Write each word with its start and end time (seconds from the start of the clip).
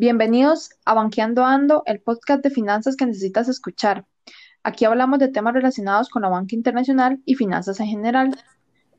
Bienvenidos 0.00 0.70
a 0.86 0.94
Banqueando 0.94 1.44
Ando, 1.44 1.82
el 1.84 2.00
podcast 2.00 2.42
de 2.42 2.48
finanzas 2.48 2.96
que 2.96 3.04
necesitas 3.04 3.50
escuchar. 3.50 4.06
Aquí 4.62 4.86
hablamos 4.86 5.18
de 5.18 5.28
temas 5.28 5.52
relacionados 5.52 6.08
con 6.08 6.22
la 6.22 6.30
banca 6.30 6.54
internacional 6.54 7.20
y 7.26 7.34
finanzas 7.34 7.80
en 7.80 7.86
general. 7.88 8.34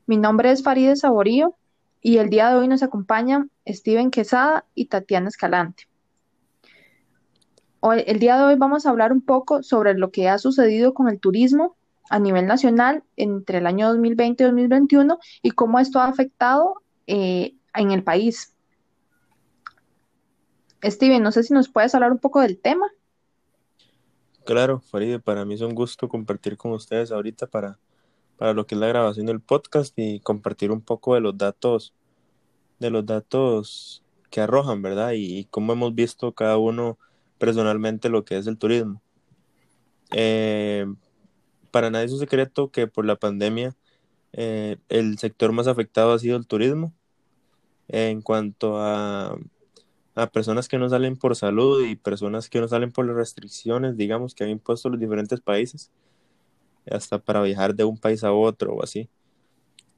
Mi 0.06 0.16
nombre 0.16 0.52
es 0.52 0.62
Farideh 0.62 0.94
Saborío 0.94 1.56
y 2.00 2.18
el 2.18 2.30
día 2.30 2.50
de 2.50 2.54
hoy 2.54 2.68
nos 2.68 2.84
acompañan 2.84 3.50
Steven 3.66 4.12
Quesada 4.12 4.64
y 4.76 4.86
Tatiana 4.86 5.26
Escalante. 5.26 5.88
Hoy, 7.80 8.04
el 8.06 8.20
día 8.20 8.36
de 8.36 8.44
hoy 8.44 8.54
vamos 8.54 8.86
a 8.86 8.90
hablar 8.90 9.10
un 9.12 9.22
poco 9.22 9.64
sobre 9.64 9.94
lo 9.94 10.12
que 10.12 10.28
ha 10.28 10.38
sucedido 10.38 10.94
con 10.94 11.08
el 11.08 11.18
turismo 11.18 11.74
a 12.10 12.20
nivel 12.20 12.46
nacional 12.46 13.02
entre 13.16 13.58
el 13.58 13.66
año 13.66 13.88
2020 13.88 14.44
y 14.44 14.46
2021 14.46 15.18
y 15.42 15.50
cómo 15.50 15.80
esto 15.80 15.98
ha 15.98 16.06
afectado 16.06 16.76
eh, 17.08 17.56
en 17.74 17.90
el 17.90 18.04
país. 18.04 18.51
Steven, 20.84 21.22
no 21.22 21.32
sé 21.32 21.42
si 21.42 21.54
nos 21.54 21.68
puedes 21.68 21.94
hablar 21.94 22.12
un 22.12 22.18
poco 22.18 22.40
del 22.40 22.58
tema. 22.58 22.86
Claro, 24.44 24.80
Faride, 24.80 25.20
para 25.20 25.44
mí 25.44 25.54
es 25.54 25.60
un 25.60 25.74
gusto 25.74 26.08
compartir 26.08 26.56
con 26.56 26.72
ustedes 26.72 27.12
ahorita 27.12 27.46
para, 27.46 27.78
para 28.36 28.52
lo 28.52 28.66
que 28.66 28.74
es 28.74 28.80
la 28.80 28.88
grabación 28.88 29.26
del 29.26 29.40
podcast 29.40 29.96
y 29.96 30.18
compartir 30.20 30.72
un 30.72 30.80
poco 30.80 31.14
de 31.14 31.20
los 31.20 31.38
datos, 31.38 31.94
de 32.80 32.90
los 32.90 33.06
datos 33.06 34.02
que 34.30 34.40
arrojan, 34.40 34.82
¿verdad? 34.82 35.12
Y, 35.14 35.44
cómo 35.44 35.74
hemos 35.74 35.94
visto 35.94 36.32
cada 36.32 36.56
uno 36.56 36.98
personalmente 37.38 38.08
lo 38.08 38.24
que 38.24 38.36
es 38.38 38.48
el 38.48 38.58
turismo. 38.58 39.00
Eh, 40.10 40.86
para 41.70 41.90
nadie 41.90 42.06
es 42.06 42.12
un 42.12 42.18
secreto 42.18 42.70
que 42.70 42.86
por 42.86 43.04
la 43.04 43.16
pandemia 43.16 43.76
eh, 44.32 44.78
el 44.88 45.18
sector 45.18 45.52
más 45.52 45.68
afectado 45.68 46.12
ha 46.12 46.18
sido 46.18 46.36
el 46.36 46.46
turismo. 46.46 46.92
En 47.88 48.22
cuanto 48.22 48.78
a, 48.78 49.36
a 50.14 50.26
personas 50.26 50.68
que 50.68 50.78
no 50.78 50.88
salen 50.88 51.16
por 51.16 51.36
salud 51.36 51.84
y 51.84 51.96
personas 51.96 52.48
que 52.48 52.60
no 52.60 52.68
salen 52.68 52.92
por 52.92 53.06
las 53.06 53.16
restricciones, 53.16 53.96
digamos, 53.96 54.34
que 54.34 54.44
han 54.44 54.50
impuesto 54.50 54.88
los 54.88 55.00
diferentes 55.00 55.40
países, 55.40 55.90
hasta 56.90 57.18
para 57.18 57.42
viajar 57.42 57.74
de 57.74 57.84
un 57.84 57.98
país 57.98 58.24
a 58.24 58.32
otro 58.32 58.74
o 58.74 58.82
así. 58.82 59.08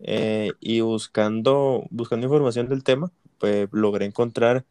Eh, 0.00 0.52
y 0.60 0.80
buscando, 0.80 1.86
buscando 1.90 2.26
información 2.26 2.68
del 2.68 2.84
tema, 2.84 3.10
pues 3.38 3.68
logré 3.72 4.06
encontrar 4.06 4.64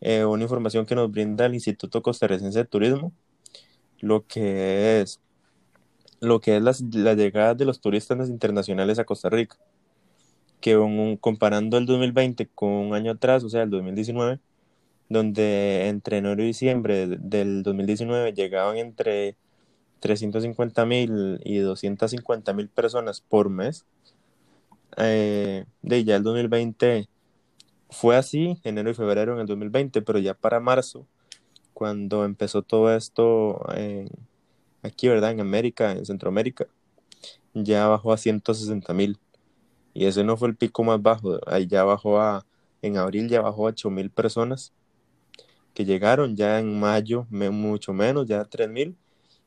eh, 0.00 0.24
una 0.24 0.42
información 0.44 0.86
que 0.86 0.94
nos 0.94 1.10
brinda 1.10 1.46
el 1.46 1.54
Instituto 1.54 2.02
Costarricense 2.02 2.58
de 2.58 2.64
Turismo, 2.64 3.12
lo 4.00 4.26
que 4.26 5.00
es 5.00 5.20
lo 6.22 6.40
que 6.40 6.56
es 6.56 6.62
la, 6.62 7.14
llegada 7.14 7.54
de 7.54 7.64
los 7.64 7.80
turistas 7.80 8.28
internacionales 8.28 8.98
a 9.00 9.04
Costa 9.04 9.28
Rica, 9.28 9.56
que 10.60 10.76
comparando 11.20 11.78
el 11.78 11.86
2020 11.86 12.48
con 12.54 12.70
un 12.70 12.94
año 12.94 13.12
atrás, 13.12 13.42
o 13.42 13.48
sea, 13.48 13.64
el 13.64 13.70
2019, 13.70 14.38
donde 15.12 15.88
entre 15.88 16.18
enero 16.18 16.42
y 16.42 16.46
diciembre 16.46 17.06
del 17.06 17.62
2019 17.62 18.32
llegaban 18.32 18.76
entre 18.78 19.36
350 20.00 20.86
mil 20.86 21.40
y 21.44 21.58
250 21.58 22.52
mil 22.54 22.68
personas 22.68 23.20
por 23.20 23.50
mes, 23.50 23.84
eh, 24.96 25.64
de 25.82 26.04
ya 26.04 26.16
el 26.16 26.22
2020 26.22 27.08
fue 27.90 28.16
así, 28.16 28.58
enero 28.64 28.90
y 28.90 28.94
febrero 28.94 29.34
en 29.34 29.40
el 29.40 29.46
2020, 29.46 30.02
pero 30.02 30.18
ya 30.18 30.34
para 30.34 30.60
marzo, 30.60 31.06
cuando 31.74 32.24
empezó 32.24 32.62
todo 32.62 32.94
esto 32.94 33.60
en 33.74 34.08
aquí, 34.82 35.08
¿verdad? 35.08 35.32
En 35.32 35.40
América, 35.40 35.92
en 35.92 36.04
Centroamérica, 36.04 36.66
ya 37.54 37.86
bajó 37.86 38.12
a 38.12 38.18
160 38.18 38.92
mil. 38.94 39.18
Y 39.94 40.06
ese 40.06 40.24
no 40.24 40.36
fue 40.36 40.48
el 40.48 40.56
pico 40.56 40.84
más 40.84 41.00
bajo. 41.02 41.38
Ahí 41.46 41.66
ya 41.66 41.84
bajó 41.84 42.20
a, 42.20 42.46
en 42.82 42.96
abril 42.96 43.28
ya 43.28 43.40
bajó 43.42 43.66
a 43.66 43.70
8 43.70 43.90
mil 43.90 44.10
personas 44.10 44.72
que 45.74 45.84
llegaron, 45.84 46.36
ya 46.36 46.58
en 46.58 46.78
mayo 46.78 47.26
mucho 47.30 47.92
menos, 47.92 48.26
ya 48.26 48.44
3 48.44 48.68
mil. 48.68 48.96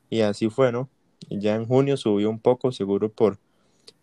Y 0.09 0.21
así 0.21 0.49
fue, 0.49 0.71
¿no? 0.71 0.89
Ya 1.29 1.55
en 1.55 1.65
junio 1.65 1.97
subió 1.97 2.29
un 2.29 2.39
poco, 2.39 2.71
seguro 2.71 3.11
por, 3.11 3.39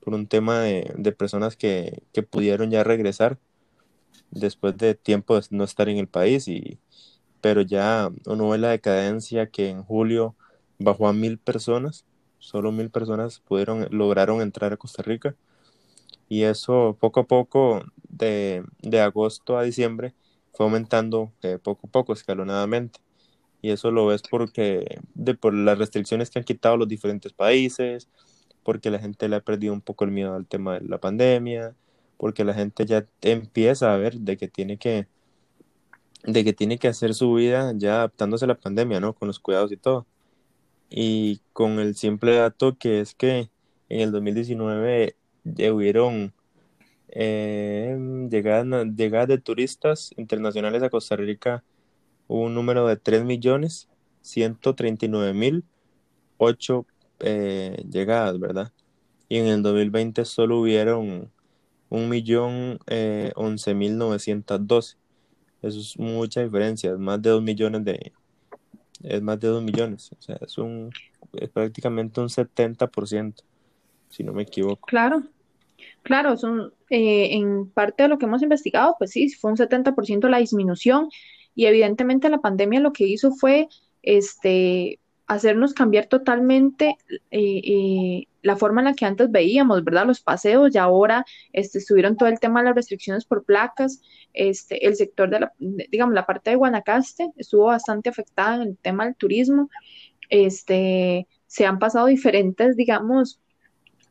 por 0.00 0.14
un 0.14 0.26
tema 0.26 0.60
de, 0.60 0.92
de 0.96 1.12
personas 1.12 1.56
que, 1.56 2.02
que, 2.12 2.22
pudieron 2.22 2.70
ya 2.70 2.84
regresar 2.84 3.38
después 4.30 4.76
de 4.76 4.94
tiempo 4.94 5.38
de 5.38 5.46
no 5.50 5.64
estar 5.64 5.88
en 5.88 5.98
el 5.98 6.08
país. 6.08 6.48
Y, 6.48 6.78
pero 7.40 7.62
ya 7.62 8.10
uno 8.26 8.50
ve 8.50 8.58
la 8.58 8.70
decadencia 8.70 9.48
que 9.48 9.68
en 9.68 9.82
julio 9.82 10.36
bajó 10.78 11.08
a 11.08 11.12
mil 11.12 11.38
personas, 11.38 12.06
solo 12.38 12.72
mil 12.72 12.90
personas 12.90 13.40
pudieron, 13.40 13.88
lograron 13.90 14.40
entrar 14.40 14.72
a 14.72 14.76
Costa 14.76 15.02
Rica 15.02 15.36
y 16.28 16.44
eso 16.44 16.96
poco 16.98 17.20
a 17.20 17.26
poco 17.26 17.84
de, 18.08 18.64
de 18.80 19.00
agosto 19.00 19.58
a 19.58 19.64
diciembre 19.64 20.14
fue 20.52 20.66
aumentando 20.66 21.32
eh, 21.42 21.58
poco 21.62 21.86
a 21.86 21.90
poco, 21.90 22.12
escalonadamente. 22.12 23.00
Y 23.62 23.70
eso 23.70 23.90
lo 23.90 24.06
ves 24.06 24.22
porque 24.28 25.00
de, 25.14 25.34
por 25.34 25.54
las 25.54 25.78
restricciones 25.78 26.30
que 26.30 26.38
han 26.40 26.44
quitado 26.44 26.76
los 26.76 26.88
diferentes 26.88 27.32
países, 27.32 28.08
porque 28.64 28.90
la 28.90 28.98
gente 28.98 29.28
le 29.28 29.36
ha 29.36 29.40
perdido 29.40 29.72
un 29.72 29.80
poco 29.80 30.04
el 30.04 30.10
miedo 30.12 30.34
al 30.34 30.46
tema 30.46 30.74
de 30.78 30.88
la 30.88 30.98
pandemia, 30.98 31.74
porque 32.18 32.44
la 32.44 32.54
gente 32.54 32.86
ya 32.86 33.06
empieza 33.22 33.94
a 33.94 33.96
ver 33.96 34.14
de 34.20 34.36
que 34.36 34.48
tiene 34.48 34.78
que 34.78 35.06
de 36.24 36.44
que 36.44 36.52
tiene 36.52 36.78
que 36.78 36.88
hacer 36.88 37.14
su 37.14 37.34
vida 37.34 37.72
ya 37.76 37.96
adaptándose 37.96 38.44
a 38.44 38.48
la 38.48 38.54
pandemia, 38.60 39.00
¿no? 39.00 39.14
Con 39.14 39.28
los 39.28 39.40
cuidados 39.40 39.72
y 39.72 39.76
todo 39.76 40.06
y 40.94 41.40
con 41.54 41.80
el 41.80 41.96
simple 41.96 42.36
dato 42.36 42.76
que 42.76 43.00
es 43.00 43.14
que 43.14 43.50
en 43.88 44.00
el 44.00 44.12
2019 44.12 45.16
hubieron 45.72 46.34
eh, 47.12 47.96
llegadas, 48.30 48.86
llegadas 48.96 49.28
de 49.28 49.38
turistas 49.38 50.12
internacionales 50.16 50.82
a 50.82 50.90
Costa 50.90 51.16
Rica 51.16 51.62
un 52.28 52.54
número 52.54 52.86
de 52.86 52.96
3 52.96 53.24
millones 53.24 53.88
139 54.22 55.34
mil 55.34 55.64
8 56.38 56.86
eh, 57.20 57.84
llegadas, 57.88 58.38
¿verdad? 58.38 58.72
Y 59.28 59.38
en 59.38 59.46
el 59.46 59.62
2020 59.62 60.24
solo 60.24 60.60
hubieron 60.60 61.30
un 61.88 62.08
millón 62.08 62.78
eh, 62.86 63.32
11 63.36 63.74
mil 63.74 63.98
912. 63.98 64.96
Eso 65.62 65.78
es 65.78 65.98
mucha 65.98 66.42
diferencia, 66.42 66.90
es 66.90 66.98
más 66.98 67.22
de 67.22 67.30
2 67.30 67.42
millones 67.42 67.84
de, 67.84 68.12
es 69.02 69.22
más 69.22 69.38
de 69.38 69.48
2 69.48 69.62
millones, 69.62 70.10
es, 70.40 70.58
un, 70.58 70.90
es 71.34 71.48
prácticamente 71.50 72.20
un 72.20 72.28
70%, 72.28 73.34
si 74.08 74.24
no 74.24 74.32
me 74.32 74.42
equivoco. 74.42 74.86
Claro, 74.86 75.22
claro, 76.02 76.36
son, 76.36 76.72
eh, 76.90 77.34
en 77.34 77.68
parte 77.70 78.04
de 78.04 78.08
lo 78.08 78.18
que 78.18 78.26
hemos 78.26 78.42
investigado, 78.42 78.96
pues 78.98 79.10
sí, 79.12 79.28
fue 79.30 79.50
un 79.50 79.56
70% 79.56 80.28
la 80.28 80.38
disminución 80.38 81.08
y 81.54 81.66
evidentemente 81.66 82.28
la 82.28 82.38
pandemia 82.40 82.80
lo 82.80 82.92
que 82.92 83.06
hizo 83.06 83.32
fue 83.32 83.68
este, 84.02 84.98
hacernos 85.26 85.74
cambiar 85.74 86.06
totalmente 86.06 86.96
eh, 87.30 87.60
eh, 87.64 88.26
la 88.42 88.56
forma 88.56 88.80
en 88.80 88.86
la 88.86 88.94
que 88.94 89.04
antes 89.04 89.30
veíamos, 89.30 89.84
¿verdad? 89.84 90.06
Los 90.06 90.20
paseos 90.20 90.74
y 90.74 90.78
ahora 90.78 91.24
este, 91.52 91.78
estuvieron 91.78 92.16
todo 92.16 92.28
el 92.28 92.40
tema 92.40 92.60
de 92.60 92.66
las 92.66 92.74
restricciones 92.74 93.24
por 93.24 93.44
placas, 93.44 94.02
este, 94.32 94.86
el 94.86 94.96
sector 94.96 95.30
de 95.30 95.40
la, 95.40 95.52
digamos, 95.58 96.14
la 96.14 96.26
parte 96.26 96.50
de 96.50 96.56
Guanacaste 96.56 97.30
estuvo 97.36 97.66
bastante 97.66 98.08
afectada 98.10 98.56
en 98.56 98.62
el 98.62 98.76
tema 98.78 99.04
del 99.04 99.14
turismo, 99.14 99.70
este, 100.28 101.26
se 101.46 101.66
han 101.66 101.78
pasado 101.78 102.06
diferentes, 102.06 102.76
digamos, 102.76 103.38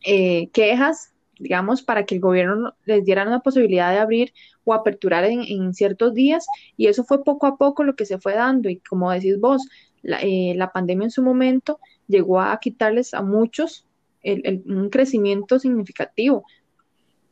eh, 0.05 0.49
quejas, 0.53 1.10
digamos, 1.41 1.81
para 1.81 2.05
que 2.05 2.15
el 2.15 2.21
gobierno 2.21 2.73
les 2.85 3.03
diera 3.03 3.27
una 3.27 3.41
posibilidad 3.41 3.91
de 3.91 3.99
abrir 3.99 4.33
o 4.63 4.73
aperturar 4.73 5.25
en, 5.25 5.73
ciertos 5.73 6.13
días 6.13 6.45
y 6.77 6.87
eso 6.87 7.03
fue 7.03 7.23
poco 7.23 7.47
a 7.47 7.57
poco 7.57 7.83
lo 7.83 7.95
que 7.95 8.05
se 8.05 8.19
fue 8.19 8.33
dando 8.33 8.69
y 8.69 8.77
como 8.77 9.11
decís 9.11 9.39
vos, 9.39 9.67
la, 10.01 10.19
eh, 10.21 10.53
la 10.55 10.71
pandemia 10.71 11.05
en 11.05 11.11
su 11.11 11.23
momento 11.23 11.79
llegó 12.07 12.41
a 12.41 12.59
quitarles 12.59 13.13
a 13.13 13.21
muchos 13.21 13.85
el, 14.23 14.63
un 14.65 14.89
crecimiento 14.89 15.59
significativo. 15.59 16.45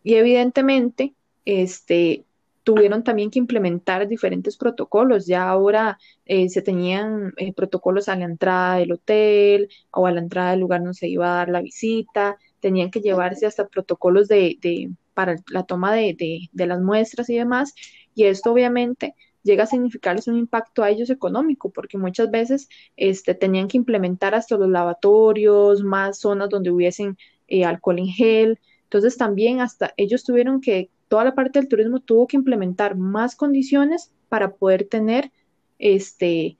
Y 0.04 0.16
evidentemente, 0.16 1.14
este, 1.46 2.26
tuvieron 2.64 3.04
también 3.04 3.32
que 3.32 3.40
implementar 3.40 4.08
diferentes 4.08 4.58
protocolos. 4.58 5.26
Ya 5.26 5.50
ahora 5.50 6.00
eh, 6.26 6.50
se 6.50 6.62
tenían 6.62 7.34
eh, 7.38 7.54
protocolos 7.54 8.10
a 8.10 8.16
la 8.16 8.26
entrada 8.26 8.78
del 8.78 8.94
hotel 8.94 9.70
o 9.92 10.08
a 10.08 10.12
la 10.12 10.20
entrada 10.20 10.52
del 10.52 10.62
lugar 10.62 10.82
donde 10.82 10.94
se 10.94 11.08
iba 11.08 11.32
a 11.32 11.38
dar 11.38 11.50
la 11.50 11.62
visita. 11.62 12.38
Tenían 12.60 12.92
que 12.92 13.02
llevarse 13.02 13.46
hasta 13.46 13.68
protocolos 13.68 14.28
de, 14.28 14.58
de 14.62 14.92
para 15.14 15.36
la 15.50 15.64
toma 15.64 15.94
de, 15.94 16.16
de, 16.18 16.50
de 16.52 16.68
las 16.68 16.82
muestras 16.82 17.30
y 17.30 17.38
demás. 17.38 17.74
Y 18.16 18.26
esto 18.26 18.52
obviamente 18.52 19.16
llega 19.44 19.64
a 19.64 19.68
significarles 19.68 20.28
un 20.28 20.38
impacto 20.38 20.84
a 20.84 20.90
ellos 20.90 21.10
económico, 21.10 21.72
porque 21.72 21.98
muchas 21.98 22.30
veces 22.30 22.70
este, 22.98 23.34
tenían 23.36 23.68
que 23.68 23.78
implementar 23.78 24.36
hasta 24.36 24.58
los 24.58 24.70
lavatorios, 24.70 25.84
más 25.84 26.20
zonas 26.20 26.50
donde 26.50 26.72
hubiesen 26.72 27.18
eh, 27.48 27.66
alcohol 27.66 28.00
en 28.00 28.08
gel. 28.08 28.60
Entonces 28.84 29.18
también 29.18 29.62
hasta 29.62 29.94
ellos 29.98 30.24
tuvieron 30.24 30.62
que, 30.62 30.90
toda 31.10 31.24
la 31.26 31.36
parte 31.36 31.60
del 31.60 31.68
turismo 31.68 32.00
tuvo 32.00 32.28
que 32.28 32.38
implementar 32.38 32.96
más 32.96 33.36
condiciones 33.36 34.12
para 34.30 34.54
poder 34.54 34.88
tener 34.88 35.32
este 35.80 36.59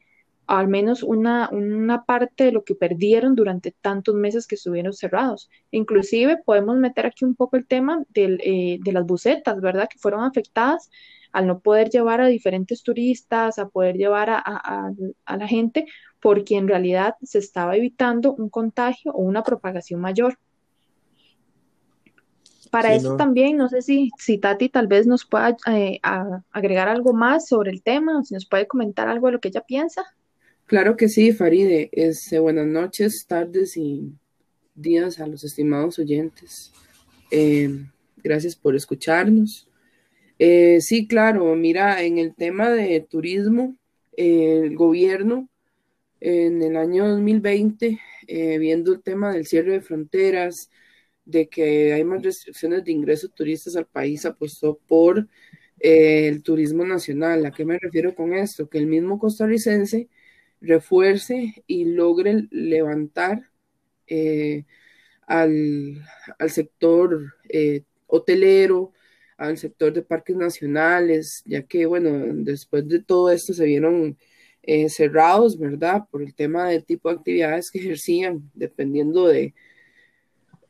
al 0.50 0.68
menos 0.68 1.04
una, 1.04 1.48
una 1.52 2.06
parte 2.06 2.46
de 2.46 2.52
lo 2.52 2.64
que 2.64 2.74
perdieron 2.74 3.36
durante 3.36 3.70
tantos 3.70 4.16
meses 4.16 4.48
que 4.48 4.56
estuvieron 4.56 4.94
cerrados. 4.94 5.48
Inclusive 5.70 6.42
podemos 6.44 6.76
meter 6.78 7.06
aquí 7.06 7.24
un 7.24 7.36
poco 7.36 7.56
el 7.56 7.68
tema 7.68 8.04
del, 8.10 8.42
eh, 8.44 8.80
de 8.84 8.92
las 8.92 9.06
bucetas, 9.06 9.62
¿verdad? 9.62 9.88
Que 9.88 10.00
fueron 10.00 10.24
afectadas 10.24 10.90
al 11.34 11.46
no 11.46 11.60
poder 11.60 11.92
llevar 11.92 12.20
a 12.20 12.26
diferentes 12.26 12.82
turistas, 12.82 13.60
a 13.60 13.70
poder 13.70 13.96
llevar 13.96 14.32
a, 14.32 14.92
la 15.28 15.48
gente, 15.48 15.86
porque 16.20 16.56
en 16.56 16.68
realidad 16.68 17.14
se 17.22 17.38
estaba 17.38 17.76
evitando 17.76 18.34
un 18.34 18.50
contagio 18.50 19.12
o 19.12 19.22
una 19.22 19.44
propagación 19.44 20.02
mayor. 20.02 20.40
Para 22.72 22.96
eso 22.96 23.18
también, 23.18 23.56
no 23.56 23.70
sé 23.70 23.84
si, 23.84 24.10
si 24.18 24.40
Tati 24.40 24.70
tal 24.70 24.88
vez 24.88 25.06
nos 25.06 25.26
pueda 25.26 25.56
eh, 25.68 26.00
agregar 26.52 26.90
algo 26.90 27.14
más 27.14 27.48
sobre 27.48 27.70
el 27.70 27.84
tema, 27.84 28.18
o 28.18 28.24
si 28.24 28.34
nos 28.34 28.48
puede 28.48 28.68
comentar 28.68 29.08
algo 29.08 29.28
de 29.28 29.34
lo 29.34 29.40
que 29.40 29.50
ella 29.50 29.62
piensa. 29.62 30.04
Claro 30.70 30.96
que 30.96 31.10
sí, 31.10 31.32
Faride. 31.32 31.90
Este, 31.92 32.38
buenas 32.38 32.68
noches, 32.68 33.26
tardes 33.26 33.76
y 33.76 34.14
días 34.76 35.20
a 35.20 35.26
los 35.26 35.44
estimados 35.44 35.98
oyentes. 35.98 36.72
Eh, 37.32 37.88
gracias 38.18 38.56
por 38.56 38.76
escucharnos. 38.76 39.68
Eh, 40.38 40.80
sí, 40.80 41.08
claro, 41.08 41.56
mira, 41.56 42.04
en 42.04 42.20
el 42.20 42.36
tema 42.36 42.70
de 42.70 43.00
turismo, 43.02 43.78
el 44.16 44.76
gobierno 44.76 45.50
en 46.20 46.62
el 46.62 46.78
año 46.78 47.08
2020, 47.08 48.00
eh, 48.28 48.58
viendo 48.60 48.94
el 48.94 49.02
tema 49.02 49.34
del 49.34 49.48
cierre 49.48 49.72
de 49.72 49.82
fronteras, 49.82 50.70
de 51.26 51.50
que 51.50 51.94
hay 51.94 52.04
más 52.04 52.22
restricciones 52.22 52.84
de 52.84 52.92
ingresos 52.92 53.34
turistas 53.34 53.76
al 53.76 53.88
país, 53.88 54.24
apostó 54.24 54.78
por 54.88 55.28
el 55.80 56.44
turismo 56.44 56.86
nacional. 56.86 57.44
¿A 57.48 57.52
qué 57.52 57.66
me 57.66 57.80
refiero 57.80 58.14
con 58.14 58.36
esto? 58.36 58.70
Que 58.70 58.78
el 58.78 58.86
mismo 58.86 59.18
costarricense 59.18 60.10
refuerce 60.62 61.64
y 61.68 61.86
logre 61.86 62.48
levantar 62.52 63.50
eh, 64.08 64.66
al, 65.28 66.04
sector 66.48 67.34
eh, 67.48 67.84
hotelero, 68.08 68.92
al 69.38 69.58
sector 69.58 69.94
de 69.94 70.02
parques 70.02 70.36
nacionales, 70.36 71.44
ya 71.46 71.64
que, 71.64 71.86
bueno, 71.86 72.10
después 72.44 72.88
de 72.88 73.02
todo 73.02 73.32
esto 73.32 73.54
se 73.54 73.66
vieron 73.66 74.18
eh, 74.64 74.90
cerrados, 74.90 75.58
¿verdad? 75.58 76.08
Por 76.12 76.24
el 76.24 76.34
tema 76.34 76.68
del 76.70 76.84
tipo 76.84 77.10
de 77.10 77.16
actividades 77.16 77.72
que 77.72 77.80
ejercían, 77.80 78.50
dependiendo 78.54 79.28
de, 79.28 79.54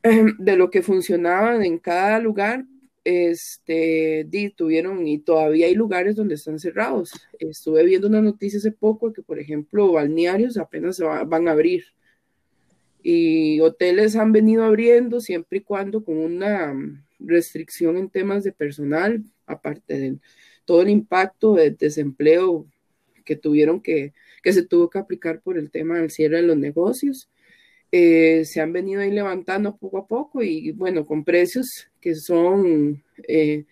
de 0.38 0.56
lo 0.56 0.70
que 0.70 0.82
funcionaba 0.82 1.64
en 1.64 1.78
cada 1.78 2.18
lugar, 2.20 2.64
este, 3.04 4.28
tuvieron 4.56 5.06
y 5.06 5.18
todavía 5.18 5.66
hay 5.66 5.74
lugares 5.74 6.16
donde 6.16 6.34
están 6.34 6.58
cerrados. 6.58 7.12
Estuve 7.38 7.84
viendo 7.84 8.08
una 8.08 8.20
noticia 8.20 8.58
hace 8.58 8.72
poco 8.72 9.12
que, 9.12 9.22
por 9.22 9.38
ejemplo, 9.38 9.92
balnearios 9.92 10.56
apenas 10.56 10.96
se 10.96 11.04
van 11.04 11.48
a 11.48 11.52
abrir 11.52 11.84
y 13.02 13.60
hoteles 13.60 14.16
han 14.16 14.32
venido 14.32 14.64
abriendo 14.64 15.20
siempre 15.20 15.58
y 15.58 15.62
cuando 15.62 16.04
con 16.04 16.18
una 16.18 16.74
restricción 17.18 17.96
en 17.96 18.10
temas 18.10 18.44
de 18.44 18.52
personal, 18.52 19.22
aparte 19.46 19.98
de 19.98 20.18
todo 20.64 20.82
el 20.82 20.90
impacto 20.90 21.54
de 21.54 21.70
desempleo 21.70 22.66
que 23.24 23.36
tuvieron 23.36 23.80
que, 23.80 24.12
que 24.42 24.52
se 24.52 24.64
tuvo 24.64 24.90
que 24.90 24.98
aplicar 24.98 25.40
por 25.40 25.58
el 25.58 25.70
tema 25.70 25.98
del 25.98 26.10
cierre 26.10 26.36
de 26.36 26.42
los 26.42 26.56
negocios. 26.56 27.28
Eh, 27.92 28.44
se 28.44 28.60
han 28.60 28.72
venido 28.72 29.00
ahí 29.00 29.10
levantando 29.10 29.76
poco 29.76 29.98
a 29.98 30.06
poco 30.06 30.42
y 30.42 30.70
bueno, 30.72 31.04
con 31.04 31.24
precios 31.24 31.88
que 32.00 32.14
son 32.14 33.02
eh, 33.26 33.64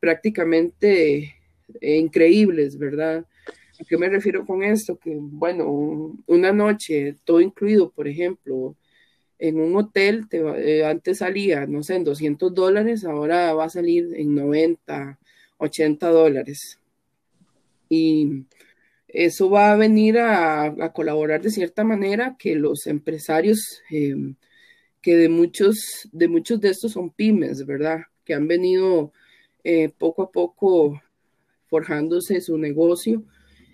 prácticamente 0.00 1.34
eh, 1.80 1.96
increíbles, 1.96 2.78
¿verdad? 2.78 3.26
¿A 3.78 3.84
qué 3.84 3.98
me 3.98 4.08
refiero 4.08 4.46
con 4.46 4.62
esto? 4.62 4.98
Que 4.98 5.14
bueno, 5.18 6.16
una 6.26 6.52
noche, 6.52 7.16
todo 7.24 7.42
incluido, 7.42 7.90
por 7.90 8.08
ejemplo, 8.08 8.74
en 9.38 9.60
un 9.60 9.76
hotel, 9.76 10.26
te, 10.28 10.84
antes 10.84 11.18
salía, 11.18 11.66
no 11.66 11.82
sé, 11.82 11.96
en 11.96 12.04
200 12.04 12.54
dólares, 12.54 13.04
ahora 13.04 13.52
va 13.52 13.64
a 13.64 13.68
salir 13.68 14.08
en 14.16 14.34
90, 14.34 15.18
80 15.58 16.08
dólares. 16.08 16.78
Y 17.90 18.44
eso 19.16 19.48
va 19.48 19.72
a 19.72 19.76
venir 19.76 20.18
a, 20.18 20.92
colaborar 20.92 21.40
de 21.40 21.50
cierta 21.50 21.84
manera 21.84 22.36
que 22.38 22.54
los 22.54 22.86
empresarios, 22.86 23.80
em, 23.90 24.34
que 25.00 25.16
de 25.16 25.30
muchos, 25.30 26.06
de 26.12 26.28
muchos 26.28 26.60
de 26.60 26.68
estos 26.68 26.92
son 26.92 27.08
pymes, 27.10 27.64
¿verdad? 27.64 28.00
Que 28.26 28.34
han 28.34 28.46
venido 28.46 29.12
eh, 29.64 29.88
poco 29.88 30.22
a 30.22 30.30
poco 30.30 31.00
forjándose 31.68 32.42
su 32.42 32.58
negocio 32.58 33.24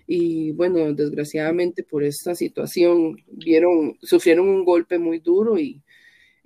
y 0.07 0.51
bueno, 0.53 0.93
desgraciadamente 0.93 1.83
por 1.83 2.05
esta 2.05 2.35
situación 2.35 3.17
vieron, 3.27 3.97
sufrieron 4.01 4.47
un 4.47 4.63
golpe 4.63 4.97
muy 4.97 5.19
duro 5.19 5.59
y, 5.59 5.83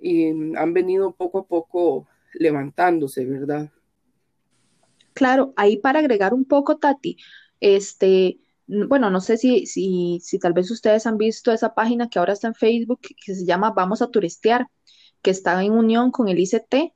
y 0.00 0.26
han 0.56 0.74
venido 0.74 1.12
poco 1.12 1.38
a 1.38 1.46
poco 1.46 2.08
levantándose, 2.34 3.24
¿verdad? 3.24 3.70
Claro, 5.14 5.52
ahí 5.56 5.76
para 5.76 6.00
agregar 6.00 6.34
un 6.34 6.44
poco, 6.44 6.78
Tati, 6.78 7.16
este, 7.60 8.38
bueno, 8.68 9.10
no 9.10 9.20
sé 9.20 9.38
si, 9.38 9.66
si, 9.66 10.20
si 10.22 10.38
tal 10.38 10.52
vez 10.52 10.70
ustedes 10.70 11.06
han 11.06 11.16
visto 11.16 11.52
esa 11.52 11.74
página 11.74 12.08
que 12.08 12.18
ahora 12.18 12.34
está 12.34 12.48
en 12.48 12.54
Facebook 12.54 13.00
que 13.00 13.34
se 13.34 13.44
llama 13.46 13.72
Vamos 13.72 14.02
a 14.02 14.10
Turistear, 14.10 14.68
que 15.22 15.30
está 15.30 15.62
en 15.64 15.72
unión 15.72 16.10
con 16.10 16.28
el 16.28 16.38
ICT 16.38 16.92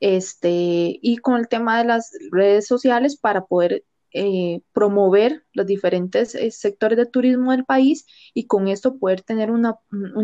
este, 0.00 0.98
y 1.02 1.18
con 1.18 1.36
el 1.38 1.48
tema 1.48 1.78
de 1.78 1.84
las 1.84 2.12
redes 2.30 2.66
sociales 2.66 3.16
para 3.16 3.44
poder 3.46 3.84
eh, 4.12 4.62
promover 4.72 5.44
los 5.52 5.66
diferentes 5.66 6.34
eh, 6.34 6.50
sectores 6.50 6.96
de 6.96 7.06
turismo 7.06 7.50
del 7.50 7.64
país 7.64 8.06
y 8.32 8.46
con 8.46 8.68
esto 8.68 8.98
poder 8.98 9.22
tener 9.22 9.50
un 9.50 9.66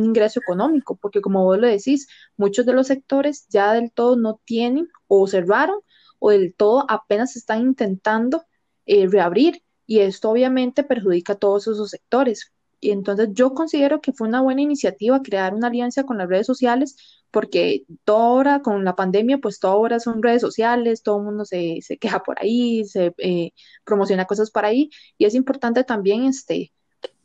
ingreso 0.04 0.40
económico, 0.40 0.96
porque 0.96 1.20
como 1.20 1.44
vos 1.44 1.58
lo 1.58 1.66
decís, 1.66 2.08
muchos 2.36 2.64
de 2.64 2.72
los 2.74 2.86
sectores 2.86 3.46
ya 3.48 3.74
del 3.74 3.92
todo 3.92 4.16
no 4.16 4.40
tienen 4.44 4.88
o 5.08 5.26
cerraron 5.26 5.80
o 6.20 6.30
del 6.30 6.54
todo 6.54 6.86
apenas 6.88 7.36
están 7.36 7.60
intentando 7.60 8.44
eh, 8.86 9.08
reabrir 9.08 9.62
y 9.92 10.00
esto 10.00 10.30
obviamente 10.30 10.84
perjudica 10.84 11.34
a 11.34 11.36
todos 11.36 11.68
esos 11.68 11.90
sectores. 11.90 12.50
Y 12.80 12.92
entonces 12.92 13.28
yo 13.32 13.52
considero 13.52 14.00
que 14.00 14.14
fue 14.14 14.26
una 14.26 14.40
buena 14.40 14.62
iniciativa 14.62 15.20
crear 15.20 15.52
una 15.54 15.66
alianza 15.66 16.04
con 16.04 16.16
las 16.16 16.30
redes 16.30 16.46
sociales, 16.46 16.96
porque 17.30 17.84
toda 18.04 18.28
hora 18.28 18.62
con 18.62 18.84
la 18.84 18.96
pandemia, 18.96 19.36
pues 19.36 19.60
toda 19.60 19.76
hora 19.76 20.00
son 20.00 20.22
redes 20.22 20.40
sociales, 20.40 21.02
todo 21.02 21.18
el 21.18 21.24
mundo 21.24 21.44
se, 21.44 21.80
se 21.82 21.98
queja 21.98 22.22
por 22.22 22.40
ahí, 22.40 22.86
se 22.86 23.12
eh, 23.18 23.50
promociona 23.84 24.24
cosas 24.24 24.50
por 24.50 24.64
ahí, 24.64 24.88
y 25.18 25.26
es 25.26 25.34
importante 25.34 25.84
también 25.84 26.24
este, 26.24 26.72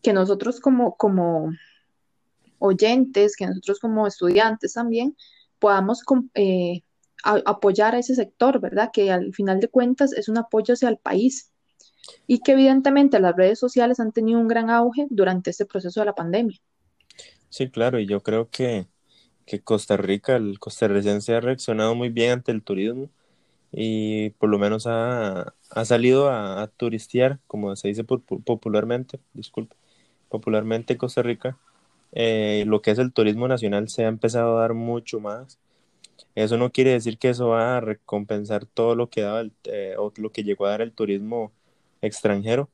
que 0.02 0.12
nosotros 0.12 0.60
como, 0.60 0.98
como 0.98 1.54
oyentes, 2.60 3.38
que 3.38 3.48
nosotros 3.48 3.80
como 3.80 4.08
estudiantes 4.08 4.74
también 4.74 5.16
podamos 5.58 6.04
eh, 6.34 6.82
apoyar 7.24 7.96
a 7.96 8.00
ese 8.00 8.14
sector, 8.14 8.60
¿verdad? 8.60 8.90
Que 8.92 9.10
al 9.10 9.34
final 9.34 9.62
de 9.62 9.70
cuentas 9.70 10.12
es 10.12 10.28
un 10.28 10.38
apoyo 10.38 10.74
hacia 10.74 10.90
el 10.90 10.98
país 10.98 11.54
y 12.26 12.40
que 12.40 12.54
evidentemente 12.54 13.20
las 13.20 13.36
redes 13.36 13.60
sociales 13.60 14.00
han 14.00 14.12
tenido 14.12 14.40
un 14.40 14.48
gran 14.48 14.70
auge 14.70 15.08
durante 15.10 15.50
este 15.50 15.66
proceso 15.66 16.00
de 16.00 16.06
la 16.06 16.16
pandemia. 16.16 16.60
Sí, 17.50 17.70
claro, 17.70 18.00
y 18.00 18.06
yo 18.06 18.22
creo 18.22 18.50
que, 18.50 18.88
que 19.46 19.62
Costa 19.62 19.98
Rica, 19.98 20.36
el 20.36 20.60
costarricense 20.60 21.36
ha 21.36 21.40
reaccionado 21.40 21.96
muy 21.96 22.10
bien 22.10 22.32
ante 22.32 22.52
el 22.52 22.64
turismo 22.64 23.10
y 23.72 24.32
por 24.32 24.50
lo 24.50 24.60
menos 24.60 24.88
ha, 24.88 25.54
ha 25.72 25.86
salido 25.86 26.30
a, 26.30 26.68
turistear, 26.78 27.40
como 27.48 27.76
se 27.76 27.90
dice 27.90 28.04
popularmente, 28.04 29.20
disculpe, 29.34 29.76
popularmente 30.30 30.98
Costa 30.98 31.22
Rica, 31.22 31.58
eh, 32.14 32.64
lo 32.68 32.82
que 32.82 32.92
es 32.92 33.00
el 33.00 33.14
turismo 33.14 33.48
nacional 33.48 33.90
se 33.90 34.06
ha 34.06 34.08
empezado 34.08 34.58
a 34.58 34.62
dar 34.62 34.74
mucho 34.74 35.20
más. 35.20 35.60
Eso 36.36 36.58
no 36.58 36.72
quiere 36.72 36.92
decir 36.92 37.18
que 37.18 37.30
eso 37.30 37.50
va 37.50 37.78
a 37.78 37.82
recompensar 37.82 38.66
todo 38.66 38.96
lo 38.96 39.10
que 39.10 39.22
daba 39.22 39.44
eh, 39.66 39.96
o 39.98 40.14
lo 40.18 40.32
que 40.32 40.44
llegó 40.44 40.66
a 40.66 40.72
dar 40.72 40.82
el 40.82 40.94
turismo 40.94 41.52
extranjero, 42.02 42.70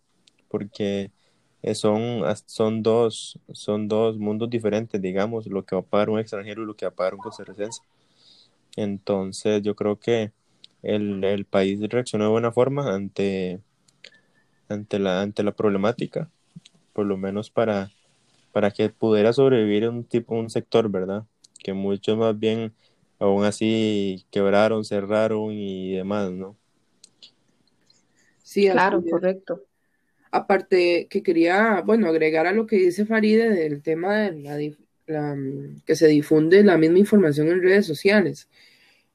porque 0.49 1.11
eh, 1.63 1.75
son, 1.75 2.23
son, 2.45 2.83
dos, 2.83 3.39
son 3.53 3.87
dos 3.87 4.17
mundos 4.17 4.49
diferentes, 4.49 5.01
digamos, 5.01 5.47
lo 5.47 5.65
que 5.65 5.75
va 5.75 5.81
a 5.81 5.85
pagar 5.85 6.09
un 6.09 6.19
extranjero 6.19 6.63
y 6.63 6.65
lo 6.65 6.75
que 6.75 6.85
va 6.85 6.91
a 6.91 6.95
pagar 6.95 7.15
un 7.15 7.21
costarricense. 7.21 7.81
Entonces, 8.75 9.61
yo 9.63 9.75
creo 9.75 9.99
que 9.99 10.31
el, 10.83 11.23
el 11.23 11.45
país 11.45 11.79
reaccionó 11.89 12.25
de 12.25 12.31
buena 12.31 12.51
forma 12.51 12.93
ante, 12.93 13.61
ante, 14.69 14.99
la, 14.99 15.21
ante 15.21 15.43
la 15.43 15.53
problemática, 15.53 16.29
por 16.93 17.05
lo 17.05 17.17
menos 17.17 17.49
para, 17.49 17.91
para 18.53 18.71
que 18.71 18.89
pudiera 18.89 19.33
sobrevivir 19.33 19.89
un 19.89 20.03
tipo, 20.05 20.35
un 20.35 20.49
sector, 20.49 20.89
¿verdad? 20.89 21.25
Que 21.63 21.73
muchos 21.73 22.17
más 22.17 22.37
bien 22.39 22.73
aún 23.19 23.45
así 23.45 24.25
quebraron, 24.31 24.85
cerraron 24.85 25.51
y 25.53 25.93
demás, 25.93 26.31
¿no? 26.31 26.57
Sí, 28.53 28.69
claro, 28.69 29.03
correcto. 29.03 29.65
Aparte 30.29 31.07
que 31.09 31.23
quería, 31.23 31.81
bueno, 31.83 32.07
agregar 32.07 32.45
a 32.45 32.51
lo 32.51 32.67
que 32.67 32.75
dice 32.75 33.03
Faride 33.07 33.49
del 33.49 33.81
tema 33.81 34.29
de 34.29 34.71
la, 35.07 35.35
que 35.87 35.95
se 35.95 36.07
difunde 36.07 36.63
la 36.63 36.77
misma 36.77 36.99
información 36.99 37.47
en 37.47 37.63
redes 37.63 37.87
sociales. 37.87 38.47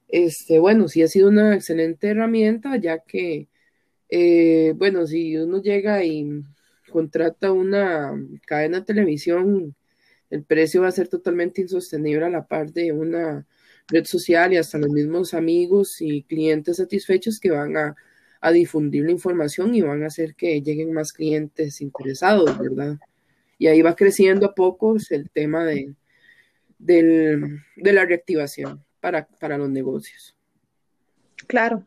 Este, 0.09 0.59
bueno, 0.59 0.89
sí 0.89 1.03
ha 1.03 1.07
sido 1.07 1.29
una 1.29 1.55
excelente 1.55 2.09
herramienta, 2.09 2.75
ya 2.75 2.99
que, 2.99 3.47
eh, 4.09 4.73
bueno, 4.75 5.07
si 5.07 5.37
uno 5.37 5.61
llega 5.61 6.03
y 6.03 6.43
contrata 6.91 7.53
una 7.53 8.13
cadena 8.45 8.79
de 8.81 8.85
televisión, 8.87 9.73
el 10.29 10.43
precio 10.43 10.81
va 10.81 10.89
a 10.89 10.91
ser 10.91 11.07
totalmente 11.07 11.61
insostenible 11.61 12.25
a 12.25 12.29
la 12.29 12.45
par 12.45 12.73
de 12.73 12.91
una 12.91 13.47
red 13.87 14.03
social 14.03 14.51
y 14.51 14.57
hasta 14.57 14.77
los 14.77 14.89
mismos 14.89 15.33
amigos 15.33 16.01
y 16.01 16.23
clientes 16.23 16.75
satisfechos 16.75 17.39
que 17.39 17.51
van 17.51 17.77
a 17.77 17.95
a 18.41 18.51
difundir 18.51 19.05
la 19.05 19.11
información 19.11 19.75
y 19.75 19.81
van 19.81 20.03
a 20.03 20.07
hacer 20.07 20.35
que 20.35 20.61
lleguen 20.61 20.93
más 20.93 21.13
clientes 21.13 21.81
interesados, 21.81 22.57
¿verdad? 22.57 22.97
Y 23.57 23.67
ahí 23.67 23.81
va 23.81 23.95
creciendo 23.95 24.45
a 24.45 24.55
poco 24.55 24.95
el 25.09 25.29
tema 25.29 25.65
de, 25.65 25.93
de 26.77 27.93
la 27.93 28.05
reactivación 28.05 28.83
para, 29.01 29.27
para 29.27 29.57
los 29.57 29.69
negocios. 29.69 30.35
Claro. 31.47 31.83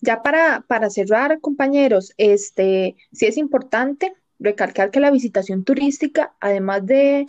Ya 0.00 0.22
para, 0.22 0.64
para 0.66 0.90
cerrar, 0.90 1.40
compañeros, 1.40 2.12
este 2.16 2.96
sí 3.12 3.26
es 3.26 3.36
importante 3.36 4.14
recalcar 4.38 4.90
que 4.90 5.00
la 5.00 5.10
visitación 5.10 5.64
turística, 5.64 6.34
además 6.40 6.86
de 6.86 7.26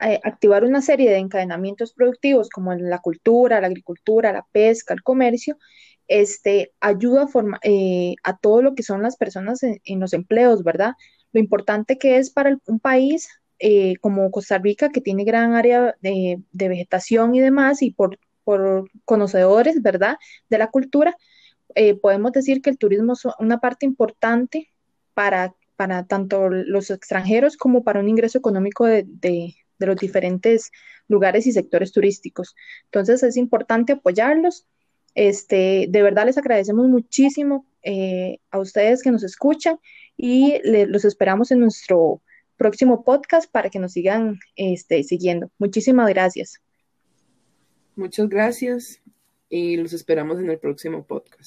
eh, 0.00 0.20
activar 0.22 0.64
una 0.64 0.82
serie 0.82 1.10
de 1.10 1.16
encadenamientos 1.16 1.92
productivos 1.92 2.48
como 2.50 2.74
la 2.74 2.98
cultura, 2.98 3.60
la 3.60 3.68
agricultura, 3.68 4.32
la 4.32 4.46
pesca, 4.52 4.94
el 4.94 5.02
comercio, 5.02 5.58
este, 6.20 6.72
ayuda 6.80 7.24
a, 7.24 7.58
eh, 7.62 8.14
a 8.22 8.36
todo 8.36 8.62
lo 8.62 8.74
que 8.74 8.82
son 8.82 9.02
las 9.02 9.16
personas 9.16 9.62
en, 9.62 10.00
los 10.00 10.12
empleos, 10.12 10.62
¿verdad? 10.62 10.94
Lo 11.32 11.40
importante 11.40 11.98
que 11.98 12.18
es 12.18 12.30
para 12.30 12.58
un 12.66 12.80
país 12.80 13.28
eh, 13.58 13.96
como 14.00 14.30
Costa 14.30 14.58
Rica, 14.58 14.90
que 14.90 15.00
tiene 15.00 15.24
gran 15.24 15.54
área 15.54 15.94
de, 16.00 16.42
vegetación 16.52 17.34
y 17.34 17.40
demás, 17.40 17.82
y 17.82 17.92
por 17.92 18.18
conocedores, 19.04 19.80
¿verdad?, 19.82 20.16
de 20.50 20.58
la 20.58 20.66
cultura, 20.66 21.16
eh, 21.74 21.94
podemos 21.94 22.32
decir 22.32 22.60
que 22.60 22.70
el 22.70 22.78
turismo 22.78 23.14
es 23.14 23.22
una 23.38 23.58
parte 23.58 23.86
importante 23.86 24.70
para, 25.14 25.54
tanto 26.08 26.48
los 26.48 26.90
extranjeros 26.90 27.56
como 27.56 27.82
para 27.82 28.00
un 28.00 28.08
ingreso 28.08 28.38
económico 28.38 28.86
de, 28.86 29.54
los 29.78 29.96
diferentes 29.96 30.70
lugares 31.08 31.46
y 31.46 31.52
sectores 31.52 31.90
turísticos. 31.90 32.54
Entonces 32.84 33.22
es 33.24 33.36
importante 33.36 33.94
apoyarlos. 33.94 34.66
Este, 35.14 35.86
de 35.88 36.02
verdad 36.02 36.26
les 36.26 36.38
agradecemos 36.38 36.88
muchísimo 36.88 37.66
eh, 37.82 38.38
a 38.50 38.58
ustedes 38.58 39.02
que 39.02 39.10
nos 39.10 39.22
escuchan 39.24 39.78
y 40.16 40.60
los 40.64 41.04
esperamos 41.04 41.50
en 41.50 41.60
nuestro 41.60 42.22
próximo 42.56 43.02
podcast 43.02 43.50
para 43.50 43.70
que 43.70 43.78
nos 43.78 43.92
sigan 43.92 44.38
este, 44.56 45.02
siguiendo. 45.02 45.50
Muchísimas 45.58 46.08
gracias. 46.08 46.60
Muchas 47.96 48.28
gracias 48.28 49.02
y 49.48 49.76
los 49.76 49.92
esperamos 49.92 50.38
en 50.38 50.50
el 50.50 50.58
próximo 50.58 51.04
podcast. 51.04 51.40